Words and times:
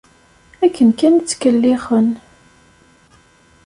Akken 0.65 0.89
kan 0.99 1.15
i 1.17 1.21
ttkellixen. 1.23 2.07